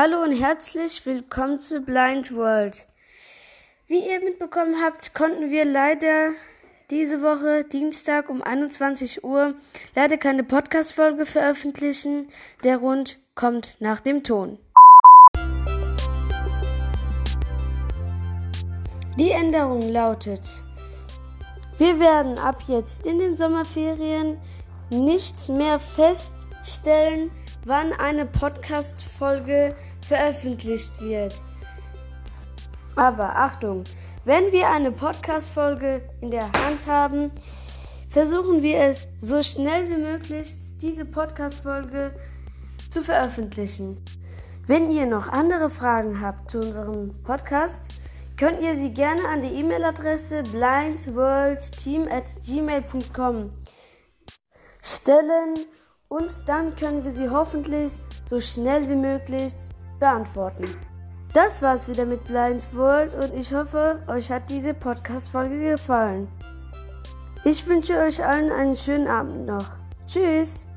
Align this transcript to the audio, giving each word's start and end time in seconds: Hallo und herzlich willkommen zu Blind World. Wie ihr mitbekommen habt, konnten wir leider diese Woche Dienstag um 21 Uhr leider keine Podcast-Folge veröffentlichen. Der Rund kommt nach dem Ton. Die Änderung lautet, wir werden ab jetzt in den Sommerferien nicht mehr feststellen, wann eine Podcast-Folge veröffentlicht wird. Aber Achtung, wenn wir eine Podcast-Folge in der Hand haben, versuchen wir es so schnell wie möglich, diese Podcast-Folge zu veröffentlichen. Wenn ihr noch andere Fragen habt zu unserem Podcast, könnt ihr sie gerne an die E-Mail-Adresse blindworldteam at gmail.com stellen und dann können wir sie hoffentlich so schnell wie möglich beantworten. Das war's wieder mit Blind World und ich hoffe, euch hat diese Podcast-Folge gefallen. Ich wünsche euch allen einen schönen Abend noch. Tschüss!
Hallo 0.00 0.22
und 0.22 0.30
herzlich 0.30 1.04
willkommen 1.06 1.60
zu 1.60 1.80
Blind 1.80 2.32
World. 2.32 2.86
Wie 3.88 4.08
ihr 4.08 4.20
mitbekommen 4.20 4.76
habt, 4.80 5.12
konnten 5.12 5.50
wir 5.50 5.64
leider 5.64 6.34
diese 6.88 7.20
Woche 7.20 7.64
Dienstag 7.64 8.30
um 8.30 8.40
21 8.40 9.24
Uhr 9.24 9.54
leider 9.96 10.16
keine 10.16 10.44
Podcast-Folge 10.44 11.26
veröffentlichen. 11.26 12.28
Der 12.62 12.76
Rund 12.76 13.18
kommt 13.34 13.80
nach 13.80 13.98
dem 13.98 14.22
Ton. 14.22 14.60
Die 19.18 19.32
Änderung 19.32 19.82
lautet, 19.82 20.48
wir 21.76 21.98
werden 21.98 22.38
ab 22.38 22.62
jetzt 22.68 23.04
in 23.04 23.18
den 23.18 23.36
Sommerferien 23.36 24.38
nicht 24.90 25.48
mehr 25.48 25.80
feststellen, 26.68 27.30
wann 27.64 27.92
eine 27.94 28.26
Podcast-Folge 28.26 29.74
veröffentlicht 30.06 31.00
wird. 31.00 31.34
Aber 32.94 33.36
Achtung, 33.36 33.84
wenn 34.26 34.52
wir 34.52 34.68
eine 34.68 34.92
Podcast-Folge 34.92 36.02
in 36.20 36.30
der 36.30 36.52
Hand 36.52 36.84
haben, 36.86 37.30
versuchen 38.10 38.62
wir 38.62 38.80
es 38.80 39.08
so 39.18 39.42
schnell 39.42 39.88
wie 39.88 39.96
möglich, 39.96 40.54
diese 40.82 41.06
Podcast-Folge 41.06 42.12
zu 42.90 43.02
veröffentlichen. 43.02 44.04
Wenn 44.66 44.90
ihr 44.90 45.06
noch 45.06 45.28
andere 45.28 45.70
Fragen 45.70 46.20
habt 46.20 46.50
zu 46.50 46.58
unserem 46.58 47.14
Podcast, 47.22 47.92
könnt 48.36 48.60
ihr 48.60 48.76
sie 48.76 48.92
gerne 48.92 49.26
an 49.26 49.40
die 49.40 49.54
E-Mail-Adresse 49.54 50.42
blindworldteam 50.42 52.08
at 52.08 52.24
gmail.com 52.44 53.52
stellen 54.82 55.54
und 56.08 56.38
dann 56.46 56.74
können 56.76 57.04
wir 57.04 57.12
sie 57.12 57.28
hoffentlich 57.28 57.92
so 58.26 58.40
schnell 58.40 58.88
wie 58.88 58.96
möglich 58.96 59.54
beantworten. 59.98 60.64
Das 61.34 61.60
war's 61.60 61.88
wieder 61.88 62.06
mit 62.06 62.24
Blind 62.24 62.66
World 62.74 63.14
und 63.14 63.34
ich 63.34 63.52
hoffe, 63.52 64.02
euch 64.06 64.30
hat 64.30 64.48
diese 64.48 64.72
Podcast-Folge 64.72 65.72
gefallen. 65.72 66.28
Ich 67.44 67.66
wünsche 67.66 67.98
euch 67.98 68.24
allen 68.24 68.50
einen 68.50 68.76
schönen 68.76 69.06
Abend 69.06 69.46
noch. 69.46 69.66
Tschüss! 70.06 70.67